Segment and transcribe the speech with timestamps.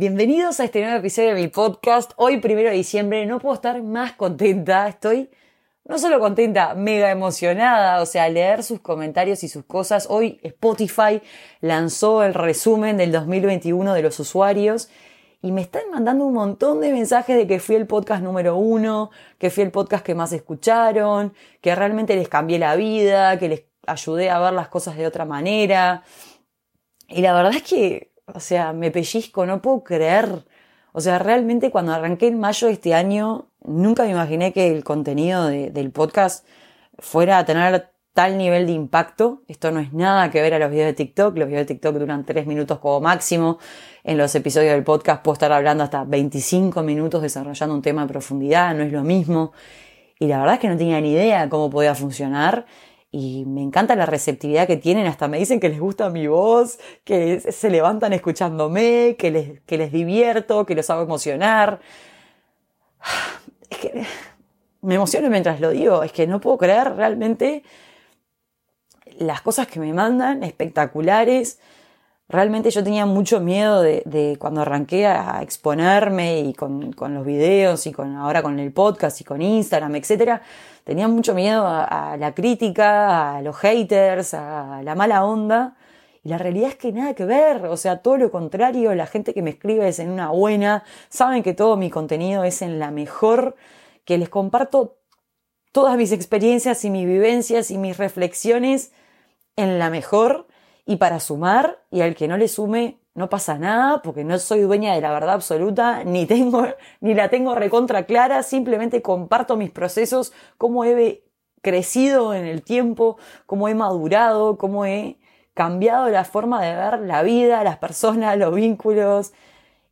[0.00, 2.12] Bienvenidos a este nuevo episodio de mi podcast.
[2.14, 4.86] Hoy, primero de diciembre, no puedo estar más contenta.
[4.86, 5.28] Estoy
[5.84, 8.00] no solo contenta, mega emocionada.
[8.00, 10.06] O sea, leer sus comentarios y sus cosas.
[10.08, 11.20] Hoy Spotify
[11.60, 14.88] lanzó el resumen del 2021 de los usuarios
[15.42, 19.10] y me están mandando un montón de mensajes de que fui el podcast número uno,
[19.38, 23.64] que fui el podcast que más escucharon, que realmente les cambié la vida, que les
[23.84, 26.04] ayudé a ver las cosas de otra manera.
[27.08, 30.44] Y la verdad es que, o sea, me pellizco, no puedo creer.
[30.92, 34.84] O sea, realmente cuando arranqué en mayo de este año, nunca me imaginé que el
[34.84, 36.46] contenido del podcast
[36.98, 39.42] fuera a tener tal nivel de impacto.
[39.46, 41.36] Esto no es nada que ver a los videos de TikTok.
[41.38, 43.58] Los videos de TikTok duran tres minutos como máximo.
[44.02, 48.08] En los episodios del podcast puedo estar hablando hasta 25 minutos desarrollando un tema de
[48.08, 48.74] profundidad.
[48.74, 49.52] No es lo mismo.
[50.18, 52.66] Y la verdad es que no tenía ni idea cómo podía funcionar
[53.10, 56.78] y me encanta la receptividad que tienen, hasta me dicen que les gusta mi voz,
[57.04, 61.80] que se levantan escuchándome, que les, que les divierto, que los hago emocionar.
[63.70, 64.06] Es que
[64.80, 67.64] me emociono mientras lo digo, es que no puedo creer realmente
[69.18, 71.58] las cosas que me mandan, espectaculares.
[72.30, 77.92] Realmente yo tenía mucho miedo de, cuando arranqué a exponerme y con, los videos y
[77.92, 80.42] con ahora con el podcast y con Instagram, etcétera.
[80.84, 85.76] Tenía mucho miedo a, la crítica, a los haters, a la mala onda.
[86.22, 89.32] Y la realidad es que nada que ver, o sea, todo lo contrario, la gente
[89.32, 92.90] que me escribe es en una buena, saben que todo mi contenido es en la
[92.90, 93.56] mejor,
[94.04, 94.98] que les comparto
[95.72, 98.92] todas mis experiencias y mis vivencias y mis reflexiones
[99.56, 100.46] en la mejor
[100.88, 104.62] y para sumar y al que no le sume no pasa nada porque no soy
[104.62, 106.66] dueña de la verdad absoluta ni tengo
[107.02, 111.22] ni la tengo recontra clara, simplemente comparto mis procesos, cómo he
[111.60, 115.18] crecido en el tiempo, cómo he madurado, cómo he
[115.52, 119.34] cambiado la forma de ver la vida, las personas, los vínculos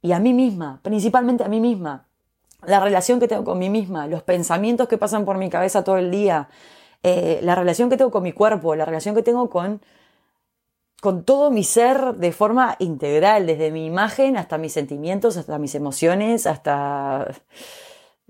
[0.01, 2.07] y a mí misma, principalmente a mí misma.
[2.65, 5.99] La relación que tengo con mí misma, los pensamientos que pasan por mi cabeza todo
[5.99, 6.49] el día,
[7.03, 9.83] eh, la relación que tengo con mi cuerpo, la relación que tengo con,
[11.07, 15.77] con todo mi ser de forma integral, desde mi imagen hasta mis sentimientos, hasta mis
[15.77, 17.29] emociones, hasta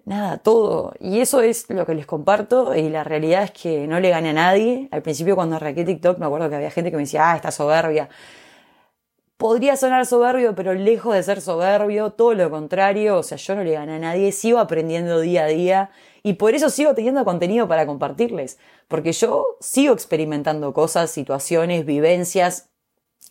[0.05, 0.93] nada, todo.
[1.01, 4.29] Y eso es lo que les comparto y la realidad es que no le gane
[4.29, 4.91] a nadie.
[4.93, 7.51] Al principio cuando arranqué TikTok me acuerdo que había gente que me decía, ah, está
[7.51, 8.11] soberbia.
[9.37, 13.65] Podría sonar soberbio, pero lejos de ser soberbio, todo lo contrario, o sea, yo no
[13.65, 15.91] le gane a nadie, sigo aprendiendo día a día
[16.23, 18.59] y por eso sigo teniendo contenido para compartirles,
[18.89, 22.71] porque yo sigo experimentando cosas, situaciones, vivencias,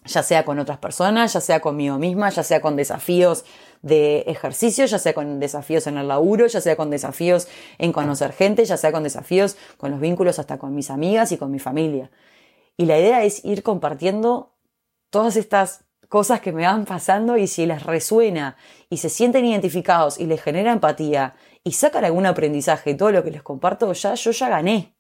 [0.06, 3.44] ya sea con otras personas, ya sea conmigo misma, ya sea con desafíos
[3.82, 7.48] de ejercicio, ya sea con desafíos en el laburo, ya sea con desafíos
[7.80, 11.38] en conocer gente, ya sea con desafíos con los vínculos hasta con mis amigas y
[11.38, 12.12] con mi familia.
[12.78, 14.54] Y la idea es ir compartiendo
[15.10, 18.58] todas estas cosas que me van pasando y si les resuena
[18.90, 23.32] y se sienten identificados y les genera empatía y sacan algún aprendizaje todo lo que
[23.32, 24.96] les comparto, ya yo ya gané.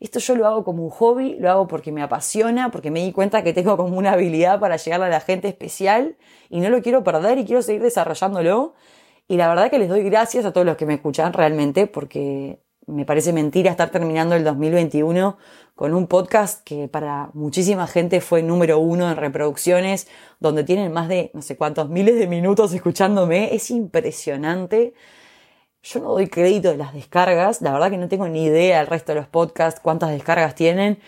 [0.00, 3.12] Esto yo lo hago como un hobby, lo hago porque me apasiona, porque me di
[3.12, 6.16] cuenta que tengo como una habilidad para llegar a la gente especial
[6.50, 8.74] y no lo quiero perder y quiero seguir desarrollándolo.
[9.28, 12.60] Y la verdad que les doy gracias a todos los que me escuchan realmente porque
[12.86, 15.36] me parece mentira estar terminando el 2021
[15.74, 20.08] con un podcast que para muchísima gente fue número uno en reproducciones,
[20.40, 23.54] donde tienen más de no sé cuántos miles de minutos escuchándome.
[23.54, 24.94] Es impresionante.
[25.82, 28.88] Yo no doy crédito de las descargas, la verdad que no tengo ni idea del
[28.88, 30.98] resto de los podcasts cuántas descargas tienen,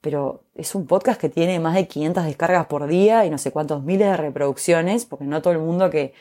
[0.00, 3.52] pero es un podcast que tiene más de 500 descargas por día y no sé
[3.52, 6.14] cuántos miles de reproducciones, porque no todo el mundo que,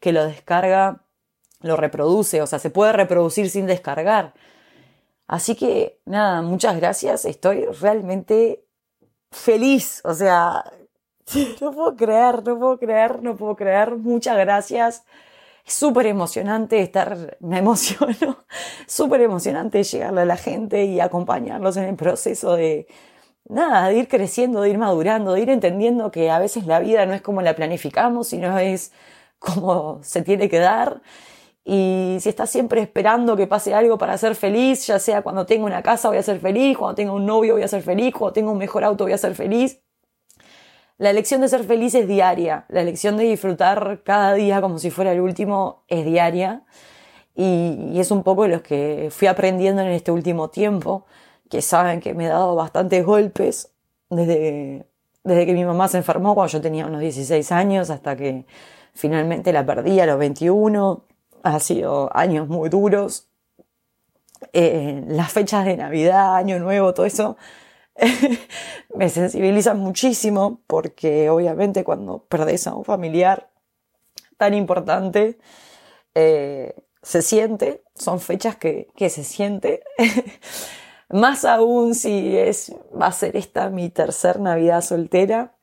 [0.00, 1.01] que lo descarga
[1.62, 4.34] lo reproduce, o sea, se puede reproducir sin descargar.
[5.26, 8.64] Así que nada, muchas gracias, estoy realmente
[9.30, 10.64] feliz, o sea,
[11.60, 15.04] no puedo creer, no puedo creer, no puedo creer, muchas gracias.
[15.66, 18.44] Es súper emocionante estar, me emociono,
[18.86, 22.86] súper emocionante llegarle a la gente y acompañarlos en el proceso de,
[23.48, 27.06] nada, de ir creciendo, de ir madurando, de ir entendiendo que a veces la vida
[27.06, 28.92] no es como la planificamos, sino es
[29.38, 31.02] como se tiene que dar.
[31.64, 35.66] Y si estás siempre esperando que pase algo para ser feliz, ya sea cuando tengo
[35.66, 38.32] una casa voy a ser feliz, cuando tengo un novio voy a ser feliz, cuando
[38.32, 39.80] tengo un mejor auto voy a ser feliz,
[40.98, 44.90] la elección de ser feliz es diaria, la elección de disfrutar cada día como si
[44.90, 46.64] fuera el último es diaria
[47.34, 51.06] y, es un poco lo que fui aprendiendo en este último tiempo,
[51.50, 53.72] que saben que me he dado bastantes golpes
[54.10, 54.86] desde,
[55.24, 58.46] desde que mi mamá se enfermó cuando yo tenía unos 16 años hasta que
[58.94, 61.04] finalmente la perdí a los 21.
[61.42, 63.28] Ha sido años muy duros.
[64.52, 67.36] Eh, las fechas de Navidad, Año Nuevo, todo eso
[68.94, 73.48] me sensibiliza muchísimo porque obviamente cuando perdés a un familiar
[74.36, 75.38] tan importante.
[76.14, 79.82] Eh, se siente, son fechas que, que se siente.
[81.08, 85.56] Más aún si es, va a ser esta mi tercer Navidad soltera,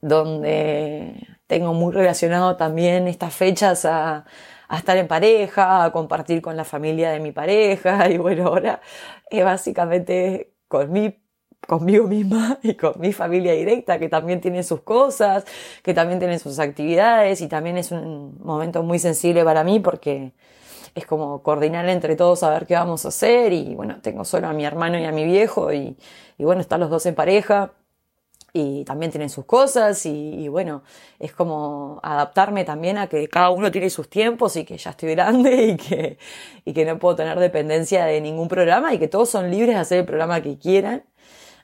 [0.00, 4.24] donde tengo muy relacionado también estas fechas a,
[4.70, 8.80] a estar en pareja, a compartir con la familia de mi pareja, y bueno, ahora
[9.28, 11.18] es básicamente con mi
[11.66, 15.44] conmigo misma y con mi familia directa, que también tiene sus cosas,
[15.82, 20.32] que también tiene sus actividades y también es un momento muy sensible para mí porque
[20.94, 23.52] es como coordinar entre todos a ver qué vamos a hacer.
[23.52, 25.96] Y bueno, tengo solo a mi hermano y a mi viejo y,
[26.38, 27.72] y bueno, están los dos en pareja
[28.52, 30.82] y también tienen sus cosas y, bueno,
[31.18, 35.14] es como adaptarme también a que cada uno tiene sus tiempos y que ya estoy
[35.14, 36.18] grande y que,
[36.64, 39.80] y que no puedo tener dependencia de ningún programa y que todos son libres de
[39.80, 41.04] hacer el programa que quieran.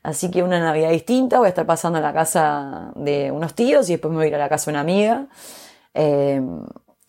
[0.03, 3.89] Así que una Navidad distinta, voy a estar pasando a la casa de unos tíos
[3.89, 5.27] y después me voy a ir a la casa de una amiga.
[5.95, 6.41] Eh,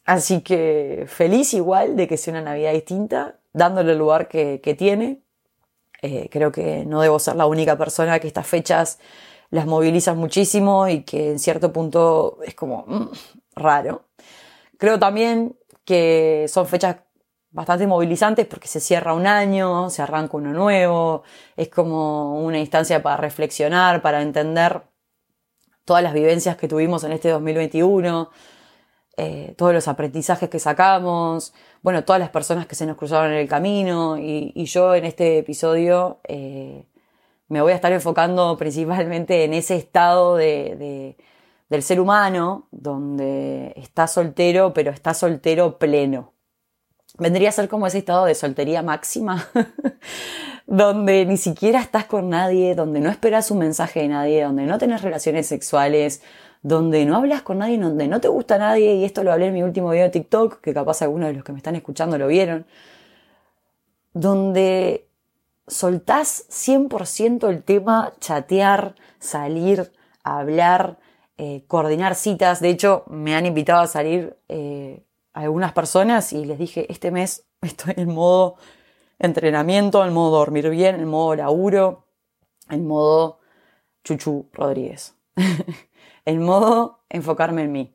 [0.06, 4.74] así que feliz igual de que sea una Navidad distinta, dándole el lugar que, que
[4.74, 5.22] tiene.
[6.02, 9.00] Eh, creo que no debo ser la única persona que estas fechas
[9.50, 13.10] las movilizan muchísimo y que en cierto punto es como mm,
[13.56, 14.06] raro.
[14.78, 16.98] Creo también que son fechas
[17.50, 21.24] bastante movilizantes porque se cierra un año, se arranca uno nuevo,
[21.56, 24.84] es como una instancia para reflexionar, para entender
[25.86, 28.30] todas las vivencias que tuvimos en este 2021,
[29.16, 33.40] eh, todos los aprendizajes que sacamos, bueno, todas las personas que se nos cruzaron en
[33.40, 36.86] el camino y, yo en este episodio eh,
[37.50, 41.16] me voy a estar enfocando principalmente en ese estado de,
[41.70, 46.34] del ser humano donde está soltero, pero está soltero pleno.
[47.18, 49.48] Vendría a ser como ese estado de soltería máxima,
[50.68, 54.78] donde ni siquiera estás con nadie, donde no esperas un mensaje de nadie, donde no
[54.78, 56.22] tenés relaciones sexuales,
[56.62, 59.54] donde no hablas con nadie, donde no te gusta nadie, y esto lo hablé en
[59.54, 62.28] mi último video de TikTok, que capaz algunos de los que me están escuchando lo
[62.28, 62.68] vieron,
[64.14, 65.06] donde
[65.68, 69.92] soltás 100% el tema chatear, salir,
[70.24, 70.98] hablar,
[71.38, 72.62] eh, coordinar citas.
[72.62, 77.46] De hecho, me han invitado a salir eh, algunas personas y les dije, este mes
[77.62, 78.56] estoy en modo
[79.19, 82.06] entrenamiento, en modo dormir bien, en modo laburo,
[82.69, 83.40] en modo
[84.04, 85.16] Chuchu Rodríguez,
[86.25, 87.94] en modo enfocarme en mí.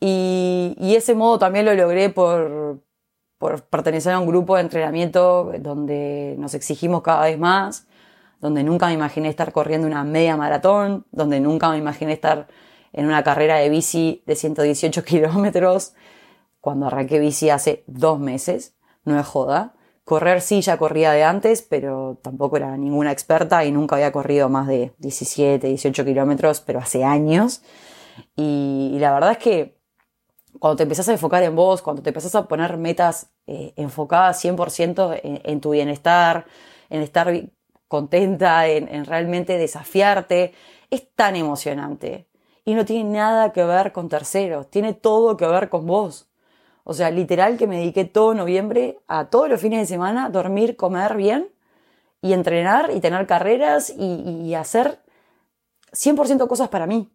[0.00, 2.85] y ese modo también lo logré por,
[3.38, 7.86] por pertenecer a un grupo de entrenamiento donde nos exigimos cada vez más,
[8.40, 12.48] donde nunca me imaginé estar corriendo una media maratón, donde nunca me imaginé estar
[12.92, 15.94] en una carrera de bici de 118 kilómetros,
[16.60, 18.74] cuando arranqué bici hace dos meses,
[19.04, 19.74] no es joda.
[20.04, 24.48] Correr sí ya corría de antes, pero tampoco era ninguna experta y nunca había corrido
[24.48, 27.62] más de 17, 18 kilómetros, pero hace años.
[28.36, 29.75] y la verdad es que
[30.58, 34.44] cuando te empezás a enfocar en vos, cuando te empezás a poner metas eh, enfocadas
[34.44, 36.46] 100% en, tu bienestar,
[36.90, 37.32] en estar
[37.88, 40.54] contenta, en, realmente desafiarte,
[40.90, 42.28] es tan emocionante.
[42.64, 46.28] Y no tiene nada que ver con terceros, tiene todo que ver con vos.
[46.84, 50.76] O sea, literal que me dediqué todo noviembre a todos los fines de semana dormir,
[50.76, 51.48] comer bien
[52.22, 55.00] y entrenar y tener carreras y, y hacer
[55.92, 57.10] 100% cosas para mí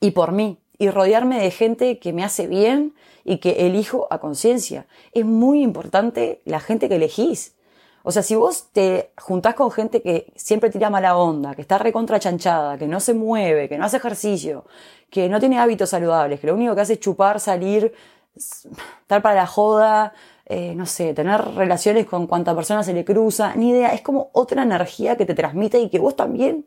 [0.00, 4.18] y por mí y rodearme de gente que me hace bien y que elijo a
[4.18, 4.86] conciencia.
[5.12, 7.54] Es muy importante la gente que elegís.
[8.02, 11.76] O sea, si vos te juntás con gente que siempre tira mala onda, que está
[11.76, 14.64] recontra chanchada, que no se mueve, que no hace ejercicio,
[15.10, 17.92] que no tiene hábitos saludables, que lo único que hace es chupar, salir,
[18.34, 20.14] estar para la joda,
[20.46, 24.30] eh, no sé, tener relaciones con cuanta persona se le cruza, ni idea, es como
[24.32, 26.64] otra energía que te transmite y que vos también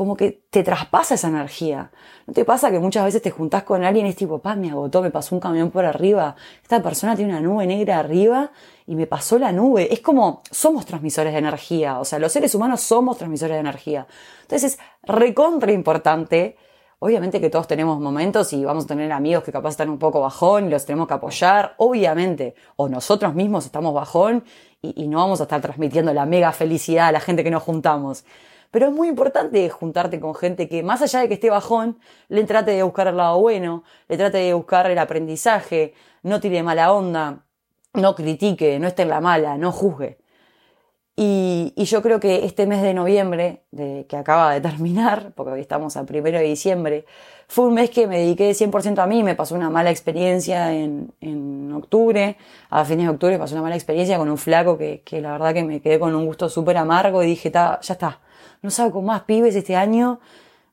[0.00, 1.90] como que te traspasa esa energía.
[2.26, 4.70] ¿No te pasa que muchas veces te juntás con alguien y es tipo, pa, me
[4.70, 8.50] agotó, me pasó un camión por arriba, esta persona tiene una nube negra arriba
[8.86, 9.92] y me pasó la nube?
[9.92, 14.06] Es como, somos transmisores de energía, o sea, los seres humanos somos transmisores de energía.
[14.40, 16.56] Entonces es recontra importante.
[16.98, 20.20] Obviamente que todos tenemos momentos y vamos a tener amigos que capaz están un poco
[20.20, 22.54] bajón y los tenemos que apoyar, obviamente.
[22.76, 24.44] O nosotros mismos estamos bajón
[24.80, 27.62] y, y no vamos a estar transmitiendo la mega felicidad a la gente que nos
[27.62, 28.24] juntamos.
[28.70, 31.98] Pero es muy importante juntarte con gente que, más allá de que esté bajón,
[32.28, 36.62] le trate de buscar el lado bueno, le trate de buscar el aprendizaje, no tire
[36.62, 37.44] mala onda,
[37.94, 40.18] no critique, no esté en la mala, no juzgue.
[41.22, 45.60] Y, yo creo que este mes de noviembre, de, que acaba de terminar, porque hoy
[45.60, 47.04] estamos a primero de diciembre,
[47.48, 51.12] fue un mes que me dediqué 100% a mí, me pasó una mala experiencia en,
[51.20, 52.36] en octubre,
[52.70, 55.52] a fines de octubre pasó una mala experiencia con un flaco que, que la verdad
[55.52, 58.20] que me quedé con un gusto súper amargo y dije, ya está,
[58.62, 60.20] no salgo con más pibes este año,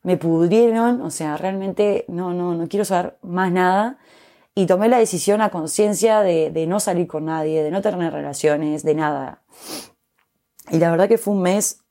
[0.04, 3.98] me pudrieron, o sea, realmente no, no, no quiero saber más nada.
[4.56, 8.12] Y tomé la decisión a conciencia de, de no salir con nadie, de no tener
[8.12, 9.44] relaciones, de nada.
[10.72, 11.84] Y la verdad que fue un mes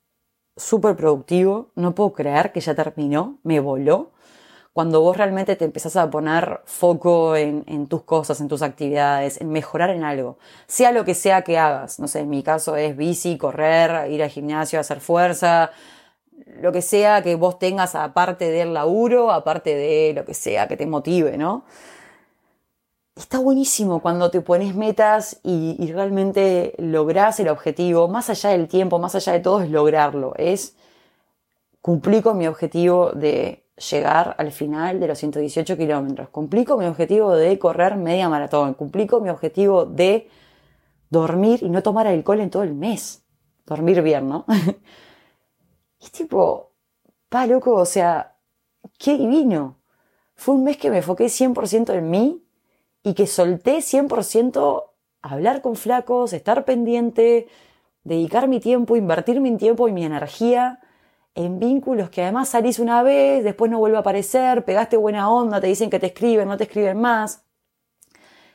[0.56, 4.12] súper productivo, no puedo creer que ya terminó, me voló.
[4.76, 9.49] Cuando vos realmente te empezás a poner foco en, tus cosas, en tus actividades, en
[9.49, 12.95] mejorar en algo, sea lo que sea que hagas, no sé, en mi caso es
[12.95, 15.71] bici, correr, ir al gimnasio, hacer fuerza,
[16.61, 20.76] lo que sea que vos tengas aparte del laburo, aparte de lo que sea que
[20.76, 21.64] te motive, ¿no?
[23.16, 28.99] Está buenísimo cuando te pones metas y, realmente lográs el objetivo, más allá del tiempo,
[28.99, 30.35] más allá de todo, es lograrlo.
[30.37, 30.76] Es
[31.80, 36.28] cumplir con mi objetivo de llegar al final de los 118 kilómetros.
[36.30, 38.75] Cumplí con mi objetivo de correr media maratón.
[38.75, 40.28] Cumplí con mi objetivo de
[41.11, 43.25] dormir y no tomar alcohol en todo el mes.
[43.66, 44.47] Dormir bien, ¿no?
[46.00, 46.73] y tipo,
[47.28, 48.37] pa, loco, o sea,
[48.99, 49.78] qué divino.
[50.35, 52.45] Fue un mes que me enfoqué 100% en mí
[53.02, 54.85] y que solté 100%
[55.23, 57.49] hablar con flacos, estar pendiente,
[58.04, 60.80] dedicar mi tiempo, invertir mi tiempo y mi energía
[61.37, 65.61] en vínculos que además salís una vez, después no vuelve a aparecer, pegaste buena onda,
[65.61, 67.45] te dicen que te escriben, no te escriben más.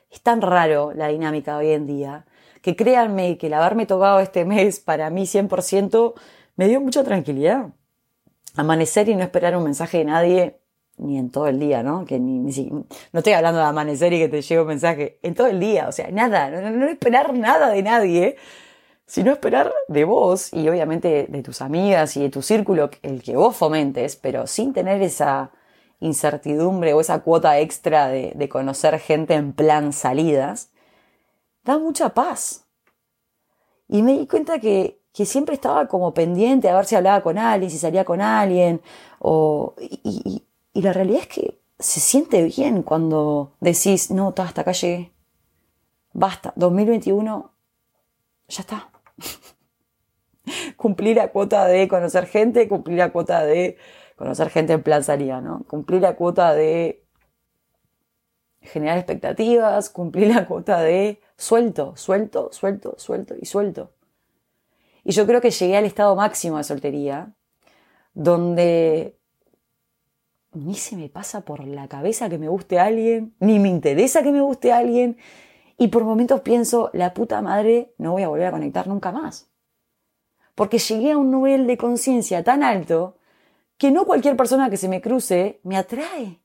[0.10, 2.26] Es tan raro la dinámica hoy en día
[2.62, 6.14] que créanme que el haberme tocado este mes para mí 100%
[6.56, 7.70] me dio mucha tranquilidad.
[8.56, 10.62] Amanecer y no esperar un mensaje de nadie
[10.98, 12.06] ni en todo el día, ¿no?
[12.06, 15.48] Que ni, no estoy hablando de amanecer y que te llegue un mensaje, en todo
[15.48, 18.36] el día, o sea, nada, no, no, esperar nada de nadie,
[19.12, 23.36] sino esperar de vos y obviamente de tus amigas y de tu círculo, el que
[23.36, 25.52] vos fomentes, pero sin tener esa
[26.00, 30.70] incertidumbre o esa cuota extra de, de conocer gente en plan salidas,
[31.66, 32.64] da mucha paz.
[33.90, 37.38] Y me di cuenta que, que siempre estaba como pendiente a ver si hablaba con
[37.38, 38.82] alguien, si salía con alguien,
[39.20, 44.72] o, y, y la realidad es que se siente bien cuando decís, no, hasta acá
[44.72, 45.12] llegué.
[46.14, 47.52] Basta, 2021,
[48.48, 48.91] ya está.
[50.78, 53.78] cumplir la cuota de conocer gente, cumplir la cuota de
[54.16, 55.64] conocer gente en plan salida, ¿no?
[55.68, 57.04] Cumplir la cuota de
[58.62, 63.92] generar expectativas, cumplir la cuota de suelto, suelto, suelto, suelto y suelto.
[65.04, 67.34] Y yo creo que llegué al estado máximo de soltería,
[68.14, 69.18] donde
[70.54, 74.32] ni se me pasa por la cabeza que me guste alguien, ni me interesa que
[74.32, 75.18] me guste alguien,
[75.82, 79.50] y por momentos pienso, la puta madre, no voy a volver a conectar nunca más.
[80.54, 83.18] Porque llegué a un nivel de conciencia tan alto
[83.80, 86.40] que no cualquier persona que se me cruce me atrae.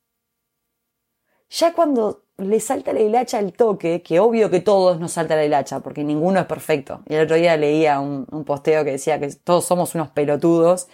[1.51, 5.45] Ya cuando le salta la hilacha al toque, que obvio que todos nos salta la
[5.45, 7.03] hilacha, porque ninguno es perfecto.
[7.07, 10.89] Y el otro día leía un, un posteo que decía que todos somos unos pelotudos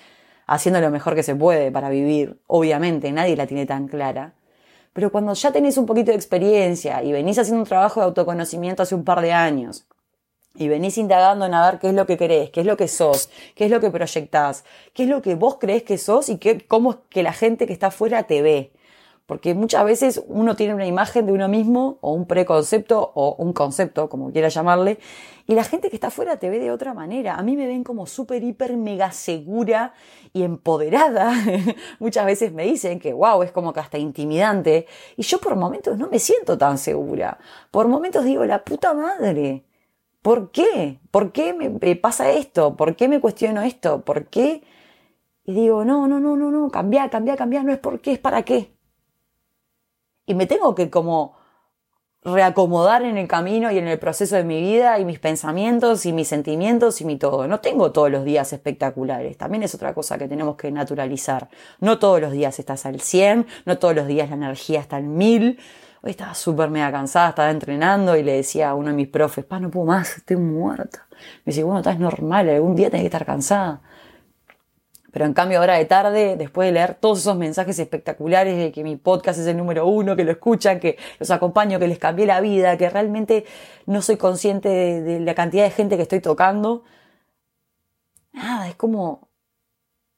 [0.48, 2.40] haciendo lo mejor que se puede para vivir.
[2.48, 4.34] Obviamente, nadie la tiene tan clara.
[4.92, 8.82] Pero cuando ya tenés un poquito de experiencia y venís haciendo un trabajo de autoconocimiento
[8.82, 9.86] hace un par de años,
[10.54, 12.88] y venís indagando en a ver qué es lo que querés, qué es lo que
[12.88, 16.38] sos, qué es lo que proyectás, qué es lo que vos crees que sos y
[16.38, 18.72] qué, cómo es que la gente que está afuera te ve.
[19.26, 23.52] Porque muchas veces uno tiene una imagen de uno mismo o un preconcepto o un
[23.52, 24.98] concepto, como quiera llamarle,
[25.46, 27.36] y la gente que está afuera te ve de otra manera.
[27.36, 29.94] A mí me ven como súper, hiper, mega segura
[30.32, 31.32] y empoderada.
[32.00, 34.86] muchas veces me dicen que, wow, es como que hasta intimidante.
[35.16, 37.38] Y yo por momentos no me siento tan segura.
[37.70, 39.64] Por momentos digo, la puta madre.
[40.22, 41.00] ¿Por qué?
[41.10, 42.76] ¿Por qué me pasa esto?
[42.76, 44.02] ¿Por qué me cuestiono esto?
[44.04, 44.62] ¿Por qué?
[45.44, 48.18] Y digo, no, no, no, no, no, cambiar, cambiar, cambiar, no es por qué, es
[48.20, 48.71] para qué
[50.26, 51.36] y me tengo que como
[52.24, 56.12] reacomodar en el camino y en el proceso de mi vida y mis pensamientos y
[56.12, 57.48] mis sentimientos y mi todo.
[57.48, 59.36] No tengo todos los días espectaculares.
[59.36, 61.48] También es otra cosa que tenemos que naturalizar.
[61.80, 65.04] No todos los días estás al 100, no todos los días la energía está al
[65.04, 65.58] 1000.
[66.04, 69.44] Hoy estaba súper mega cansada, estaba entrenando y le decía a uno de mis profes,
[69.44, 71.06] pa, no puedo más, estoy muerta.
[71.44, 73.82] Me dice, bueno, estás normal, algún día tenés que estar cansada.
[75.12, 78.82] Pero en cambio ahora de tarde, después de leer todos esos mensajes espectaculares de que
[78.82, 82.26] mi podcast es el número uno, que lo escuchan, que los acompaño, que les cambié
[82.26, 83.44] la vida, que realmente
[83.84, 86.84] no soy consciente de, la cantidad de gente que estoy tocando,
[88.32, 89.28] nada, es como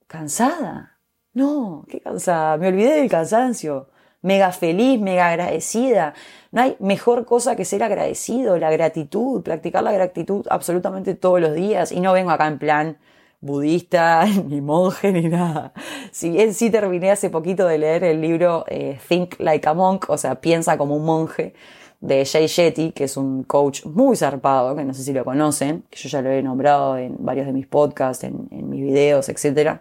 [0.06, 1.00] cansada.
[1.32, 2.56] No, qué cansada.
[2.56, 3.90] Me olvidé del cansancio.
[4.22, 6.14] Mega feliz, mega agradecida.
[6.52, 11.52] No hay mejor cosa que ser agradecido, la gratitud, practicar la gratitud absolutamente todos los
[11.52, 11.90] días.
[11.90, 12.98] Y no vengo acá en plan,
[13.44, 15.72] budista, ni monje, ni nada.
[16.10, 20.06] Si bien sí terminé hace poquito de leer el libro eh, Think Like a Monk,
[20.08, 21.54] o sea, piensa como un monje,
[22.04, 25.84] de Jay Shetty, que es un coach muy zarpado, que no sé si lo conocen,
[25.88, 29.78] que yo ya lo he nombrado en varios de mis podcasts, en, mis videos, etc.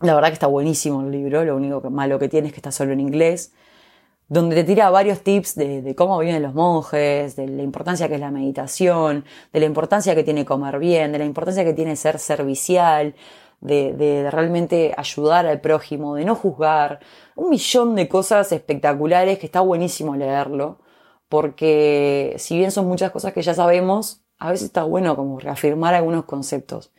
[0.00, 2.72] La verdad que está buenísimo el libro, lo único malo que tiene es que está
[2.72, 3.52] solo en inglés,
[4.28, 8.20] donde te tira varios tips de, cómo viven los monjes, de la importancia que es
[8.20, 12.18] la meditación, de la importancia que tiene comer bien, de la importancia que tiene ser
[12.18, 13.14] servicial,
[13.60, 17.00] de, de, realmente ayudar al prójimo, de no juzgar,
[17.36, 20.78] un millón de cosas espectaculares que está buenísimo leerlo,
[21.28, 25.94] porque si bien son muchas cosas que ya sabemos, a veces está bueno como reafirmar
[25.94, 26.92] algunos conceptos.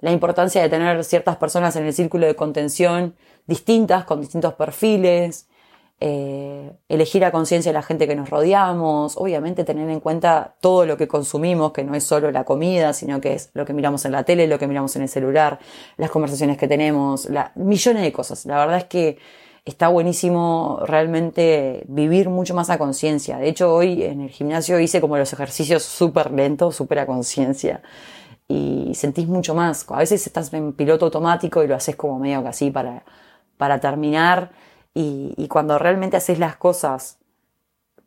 [0.00, 5.48] La importancia de tener ciertas personas en el círculo de contención distintas, con distintos perfiles,
[5.98, 10.98] eh, elegir a conciencia la gente que nos rodeamos, obviamente tener en cuenta todo lo
[10.98, 14.12] que consumimos, que no es solo la comida, sino que es lo que miramos en
[14.12, 15.58] la tele, lo que miramos en el celular,
[15.96, 18.44] las conversaciones que tenemos, millones de cosas.
[18.44, 19.18] La verdad es que
[19.64, 23.38] está buenísimo realmente vivir mucho más a conciencia.
[23.38, 27.82] De hecho, hoy en el gimnasio hice como los ejercicios súper lentos, súper a conciencia.
[28.48, 29.84] Y sentís mucho más.
[29.88, 33.02] A veces estás en piloto automático y lo haces como medio que así para,
[33.56, 34.52] para terminar
[34.98, 37.18] y, cuando realmente haces las cosas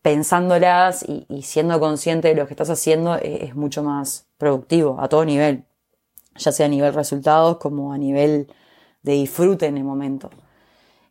[0.01, 5.07] pensándolas y, siendo consciente de lo que estás haciendo, e, es, mucho más productivo a
[5.07, 5.65] todo nivel,
[6.35, 8.51] ya sea a nivel resultados como a nivel
[9.03, 10.31] de disfrute en el momento.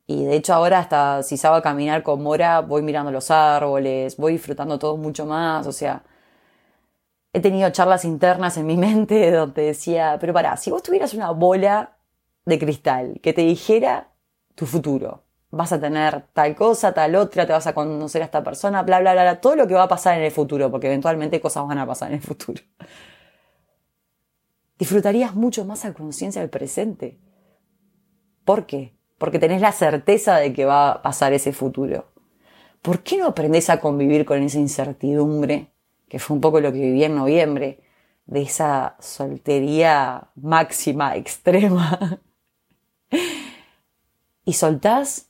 [0.07, 4.17] Y de hecho ahora hasta si salgo a caminar con Mora, voy mirando los árboles,
[4.17, 6.03] voy disfrutando todo mucho más, o sea,
[7.33, 11.31] he tenido charlas internas en mi mente donde decía, pero pará, si vos tuvieras una
[11.31, 11.97] bola
[12.47, 14.09] de cristal que te dijera
[14.55, 18.43] tu futuro, vas a tener tal cosa, tal otra, te vas a conocer a esta
[18.43, 21.41] persona, bla, bla, bla, todo lo que va a pasar en el futuro, porque eventualmente
[21.41, 22.63] cosas van a pasar en el futuro.
[24.79, 27.19] Disfrutarías mucho más a conciencia del presente.
[28.45, 28.95] ¿Por qué?
[29.19, 32.07] Porque tenés la certeza de que va a pasar ese futuro.
[32.83, 35.73] ¿Por qué no aprendés a convivir con esa incertidumbre,
[36.09, 37.81] que fue un poco lo que viví en noviembre,
[38.27, 42.21] de esa soltería máxima, extrema?
[44.45, 45.28] y soltás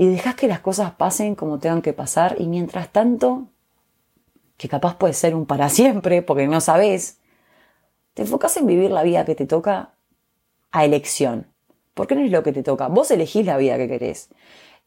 [0.00, 3.48] y dejas que las cosas pasen como tengan que pasar y mientras tanto,
[4.56, 7.20] que capaz puede ser un para siempre porque no sabes,
[8.14, 9.92] te enfocas en vivir la vida que te toca
[10.70, 11.52] a elección.
[11.92, 14.30] Porque no es lo que te toca, vos elegís la vida que querés.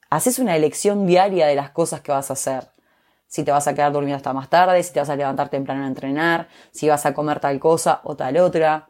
[0.10, 2.70] Haces una elección diaria de las cosas que vas a hacer.
[3.28, 5.84] Si te vas a quedar durmiendo hasta más tarde, si te vas a levantar temprano
[5.84, 8.90] a entrenar, si vas a comer tal cosa o tal otra,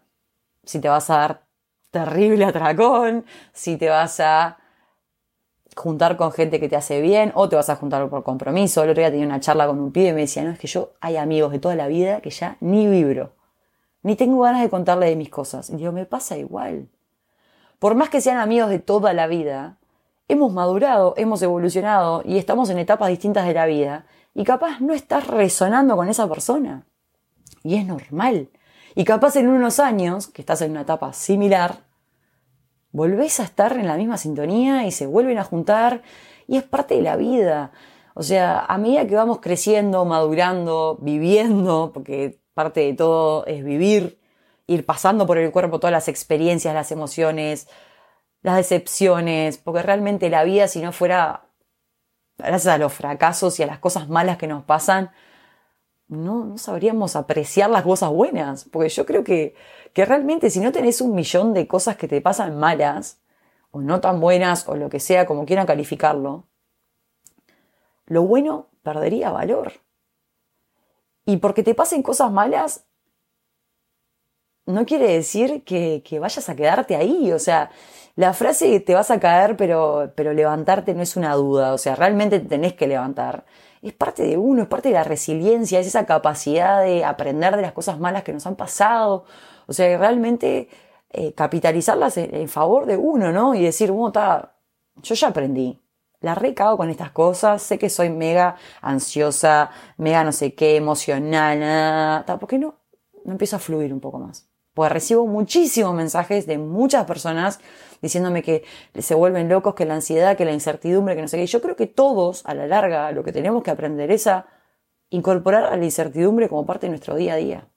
[0.64, 1.44] si te vas a dar
[1.92, 4.58] terrible atracón, si te vas a
[5.76, 8.84] juntar con gente que te hace bien o te vas a juntar por compromiso.
[8.84, 10.68] El otro día tenía una charla con un pibe y me decía, no, es que
[10.68, 13.34] yo hay amigos de toda la vida que ya ni vibro,
[14.02, 15.70] ni tengo ganas de contarle de mis cosas.
[15.70, 16.88] Y digo, me pasa igual.
[17.80, 19.78] Por más que sean amigos de toda la vida,
[20.28, 24.94] hemos madurado, hemos evolucionado y estamos en etapas distintas de la vida y capaz no
[24.94, 26.86] estás resonando con esa persona.
[27.64, 28.50] Y es normal.
[28.96, 31.80] Y capaz en unos años, que estás en una etapa similar,
[32.94, 36.04] volvés a estar en la misma sintonía y se vuelven a juntar
[36.48, 37.72] y es parte de la vida.
[38.14, 44.20] O sea, a medida que vamos creciendo, madurando, viviendo, porque parte de todo es vivir,
[44.68, 47.68] ir pasando por el cuerpo todas las experiencias, las emociones,
[48.44, 51.48] las decepciones, porque realmente la vida si no fuera
[52.38, 55.12] gracias a los fracasos y a las cosas malas que nos pasan,
[56.08, 59.56] no, no sabríamos apreciar las cosas buenas, porque yo creo que,
[59.94, 63.20] que realmente si no tenés un millón de cosas que te pasan malas,
[63.72, 66.48] o no tan buenas, o lo que sea, como quieran calificarlo,
[68.06, 69.74] lo bueno perdería valor.
[71.26, 72.86] Y porque te pasen cosas malas,
[74.66, 77.32] no quiere decir que, que, vayas a quedarte ahí.
[77.32, 77.72] O sea,
[78.16, 81.74] la frase te vas a caer, pero, pero levantarte no es una duda.
[81.74, 83.46] O sea, realmente te tenés que levantar
[83.90, 87.62] es parte de uno, es parte de la resiliencia, es esa capacidad de aprender de
[87.62, 89.26] las cosas malas que nos han pasado.
[89.68, 90.70] O sea, realmente
[91.10, 93.56] eh, capitalizarlas en, favor de uno, ¿no?
[93.56, 94.56] Y decir, bueno, está,
[95.02, 95.80] yo ya aprendí.
[96.22, 101.60] La recago con estas cosas, sé que soy mega ansiosa, mega no sé qué, emocional,
[101.60, 102.40] nada.
[102.40, 102.76] ¿Por qué no?
[103.26, 104.48] No empiezo a fluir un poco más.
[104.74, 107.60] Pues recibo muchísimos mensajes de muchas personas
[108.04, 108.64] diciéndome que
[109.00, 111.48] se vuelven locos, que la ansiedad, que la incertidumbre, que no sé qué.
[111.48, 114.46] Yo creo que todos, a la larga, lo que tenemos que aprender es a
[115.10, 117.70] incorporar a la incertidumbre como parte de nuestro día a día.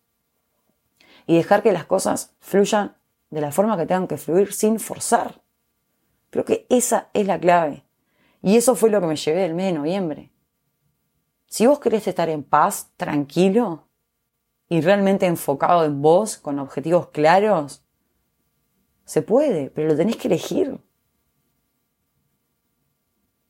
[1.27, 2.97] Y dejar que las cosas fluyan
[3.31, 5.43] de la forma que tengan que fluir sin forzar.
[6.31, 7.85] Creo que esa es la clave.
[8.43, 10.33] Y eso fue lo que me llevé del mes de noviembre.
[11.47, 13.87] Si vos querés estar en paz, tranquilo,
[14.69, 17.86] y realmente enfocado en vos, con objetivos claros,
[19.07, 20.79] se puede, pero lo tenés que elegir.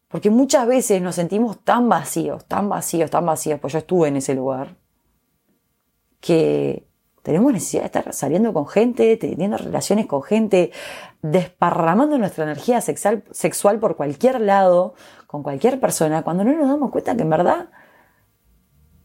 [0.08, 4.16] Porque muchas veces nos sentimos tan vacíos, tan vacíos, tan vacíos, pues yo estuve en
[4.16, 4.76] ese lugar,
[6.20, 6.88] que
[7.22, 10.70] tenemos necesidad de estar saliendo con gente, teniendo relaciones con gente,
[11.22, 14.94] desparramando nuestra energía sexual, sexual por cualquier lado,
[15.26, 17.70] con cualquier persona, cuando no nos damos cuenta que en verdad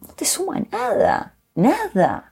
[0.01, 2.31] no te suma nada, nada.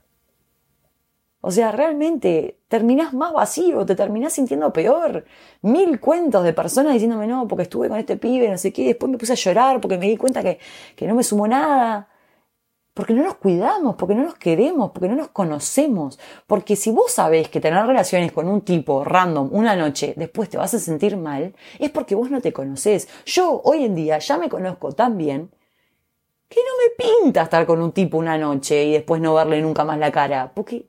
[1.42, 5.26] O sea, realmente terminás más vacío, te terminás sintiendo peor.
[5.62, 9.10] Mil cuentos de personas diciéndome, no, porque estuve con este pibe, no sé qué, después
[9.10, 10.60] me puse a llorar porque me di cuenta que,
[10.96, 12.10] que no me sumó nada.
[12.94, 16.20] Porque no nos cuidamos, porque no nos queremos, porque no nos conocemos.
[16.48, 20.58] Porque si vos sabés que tener relaciones con un tipo random una noche después te
[20.58, 23.08] vas a sentir mal, es porque vos no te conocés.
[23.26, 25.50] Yo hoy en día ya me conozco tan bien
[26.50, 29.86] que no me pinta estar con un tipo una noche y después no verle nunca
[29.86, 30.52] más la cara.
[30.54, 30.86] Porque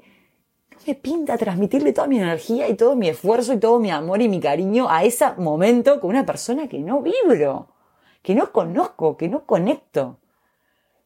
[0.86, 4.28] me pinta transmitirle toda mi energía y todo mi esfuerzo y todo mi amor y
[4.28, 7.68] mi cariño a ese momento con una persona que no vibro,
[8.22, 10.18] que no conozco, que no conecto.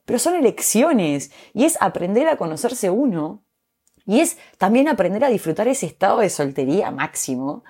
[0.05, 3.43] Pero son elecciones y es aprender a conocerse uno
[4.07, 7.65] y es también aprender a disfrutar ese estado de soltería máximo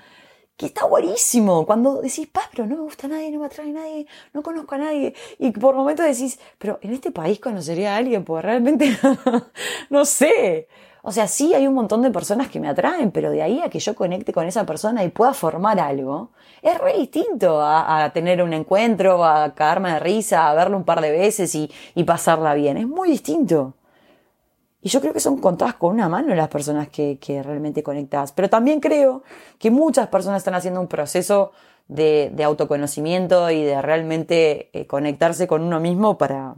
[0.57, 1.67] que está buenísimo.
[1.67, 4.79] Cuando decís, pa, pero no me gusta nadie, no me atrae nadie, no conozco a
[4.79, 5.15] nadie.
[5.39, 8.97] Y por momentos decís, pero en este país conocería a alguien, porque realmente
[9.91, 10.69] no sé.
[11.07, 13.69] O sea, sí hay un montón de personas que me atraen, pero de ahí a
[13.69, 16.31] que yo conecte con esa persona y pueda formar algo,
[16.63, 21.03] es re distinto a, tener un encuentro, a caerme de risa, a verlo un par
[21.03, 21.71] de veces y,
[22.07, 22.79] pasarla bien.
[22.79, 23.75] Es muy distinto.
[24.81, 28.33] Y yo creo que son contadas con una mano las personas que, realmente conectas.
[28.33, 29.25] Pero también creo
[29.59, 31.53] que muchas personas están haciendo un proceso
[31.87, 36.55] de, de autoconocimiento y de realmente eh, conectarse con uno mismo para,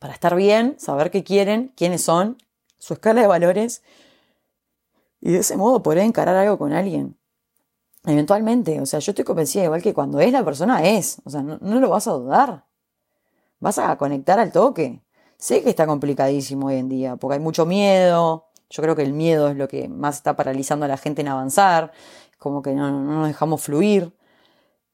[0.00, 2.36] para estar bien, saber qué quieren, quiénes son
[2.78, 3.82] su escala de valores
[5.20, 7.16] y de ese modo poder encarar algo con alguien.
[8.06, 11.42] Eventualmente, o sea, yo estoy convencida igual que cuando es la persona es, o sea,
[11.42, 12.66] no, lo vas a dudar.
[13.60, 15.02] Vas a conectar al toque.
[15.38, 18.46] Sé que está complicadísimo hoy en día, porque hay mucho miedo.
[18.68, 21.28] Yo creo que el miedo es lo que más está paralizando a la gente en
[21.28, 21.92] avanzar,
[22.38, 24.12] como que no, no nos dejamos fluir.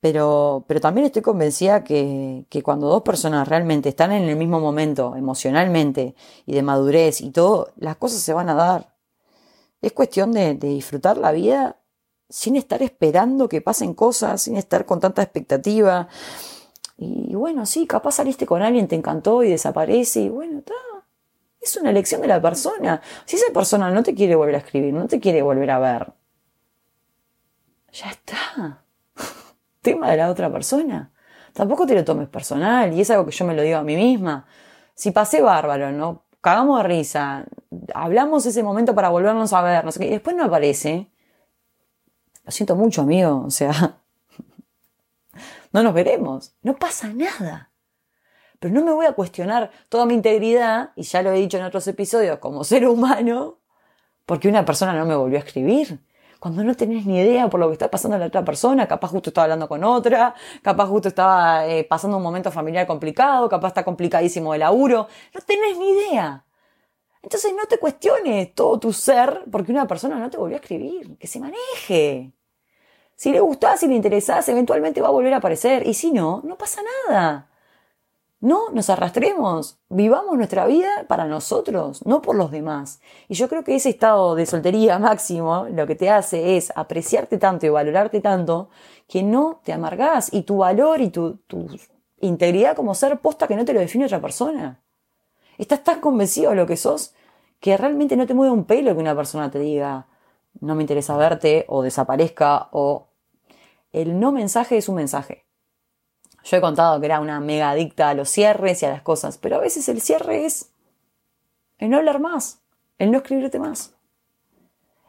[0.00, 4.58] Pero, pero también estoy convencida que, que cuando dos personas realmente están en el mismo
[4.58, 6.14] momento, emocionalmente
[6.46, 8.94] y de madurez y todo, las cosas se van a dar.
[9.82, 11.76] Es cuestión de, de disfrutar la vida
[12.30, 16.08] sin estar esperando que pasen cosas, sin estar con tanta expectativa.
[16.96, 20.74] Y, bueno, sí, capaz saliste con alguien, te encantó y desaparece, y bueno, está.
[21.60, 23.02] Es una elección de la persona.
[23.26, 26.12] Si esa persona no te quiere volver a escribir, no te quiere volver a ver,
[27.92, 28.84] ya está
[29.82, 31.12] tema de la otra persona.
[31.52, 33.96] Tampoco te lo tomes personal y es algo que yo me lo digo a mí
[33.96, 34.46] misma.
[34.94, 36.24] Si pasé bárbaro, ¿no?
[36.40, 37.44] Cagamos de risa,
[37.94, 41.10] hablamos ese momento para volvernos a ver, no sé y después no aparece.
[42.44, 43.98] Lo siento mucho, amigo, o sea,
[45.72, 47.70] no nos veremos, no pasa nada.
[48.58, 51.64] Pero no me voy a cuestionar toda mi integridad, y ya lo he dicho en
[51.64, 53.58] otros episodios, como ser humano,
[54.26, 56.00] porque una persona no me volvió a escribir
[56.40, 59.30] cuando no tenés ni idea por lo que está pasando la otra persona, capaz justo
[59.30, 63.84] estaba hablando con otra, capaz justo estaba eh, pasando un momento familiar complicado, capaz está
[63.84, 66.44] complicadísimo el laburo, no tenés ni idea.
[67.22, 71.18] Entonces no te cuestiones todo tu ser porque una persona no te volvió a escribir,
[71.18, 72.32] que se maneje.
[73.14, 75.86] Si le gustás, si le interesás, eventualmente va a volver a aparecer.
[75.86, 77.49] Y si no, no pasa nada.
[78.40, 83.02] No nos arrastremos, vivamos nuestra vida para nosotros, no por los demás.
[83.28, 87.36] Y yo creo que ese estado de soltería máximo lo que te hace es apreciarte
[87.36, 88.70] tanto y valorarte tanto
[89.06, 91.38] que no te amargás y tu valor y tu,
[92.22, 94.82] integridad como ser posta que no te lo define otra persona.
[95.58, 97.14] Estás tan convencido de lo que sos
[97.60, 100.06] que realmente no te mueve un pelo que una persona te diga
[100.60, 103.08] no me interesa verte o desaparezca o
[103.92, 105.49] el no mensaje es un mensaje.
[106.44, 109.38] Yo he contado que era una mega adicta a los cierres y a las cosas,
[109.38, 110.70] pero a veces el cierre es
[111.78, 112.60] el no hablar más,
[112.98, 113.94] el no escribirte más.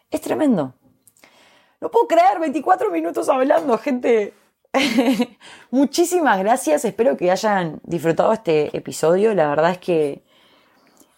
[0.10, 0.74] Es tremendo.
[1.80, 4.34] No puedo creer 24 minutos hablando, gente.
[5.72, 9.34] Muchísimas gracias, espero que hayan disfrutado este episodio.
[9.34, 10.24] La verdad es que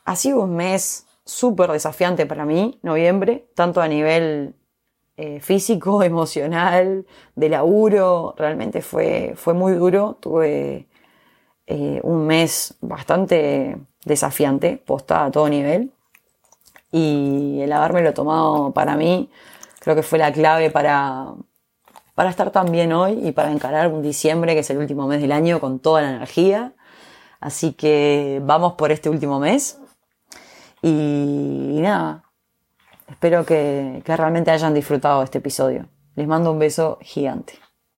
[0.06, 4.56] ha sido un mes súper desafiante para mí, noviembre, tanto a nivel
[5.24, 7.06] eh, físico, emocional,
[7.36, 10.18] de laburo, realmente fue, fue muy duro.
[10.20, 10.88] Tuve
[11.68, 15.92] eh, un mes bastante desafiante, posta a todo nivel.
[16.92, 19.30] Y el haberme tomado para mí,
[19.80, 21.34] creo que fue la clave para,
[22.16, 25.22] para estar tan bien hoy y para encarar un diciembre, que es el último mes
[25.22, 26.74] del año, con toda la energía.
[27.40, 29.80] Así que vamos por este último mes.
[30.82, 32.23] y nada,
[33.14, 35.86] Espero que, realmente hayan disfrutado este episodio.
[36.16, 37.54] Les mando un beso gigante.